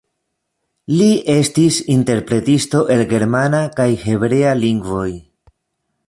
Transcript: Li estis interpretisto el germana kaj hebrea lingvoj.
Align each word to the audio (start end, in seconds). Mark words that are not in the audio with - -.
Li 0.99 1.09
estis 1.33 1.75
interpretisto 1.95 2.81
el 2.95 3.03
germana 3.11 3.59
kaj 3.79 3.89
hebrea 4.05 4.55
lingvoj. 4.63 5.07